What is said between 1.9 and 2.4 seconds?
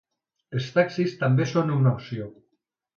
opció.